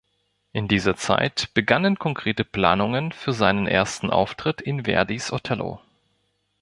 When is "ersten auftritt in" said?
3.67-4.83